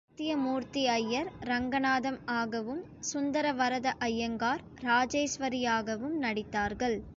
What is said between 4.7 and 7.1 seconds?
ராஜேஸ்வரியாகவும் நடித்தார்கள்.